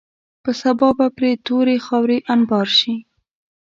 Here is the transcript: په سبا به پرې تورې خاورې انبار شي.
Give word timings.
په 0.43 0.51
سبا 0.61 0.89
به 0.97 1.07
پرې 1.17 1.31
تورې 1.45 1.77
خاورې 1.85 2.17
انبار 2.33 2.67
شي. 2.77 2.95